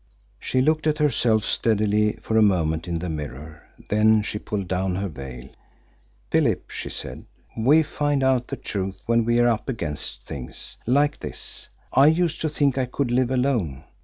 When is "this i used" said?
11.19-12.41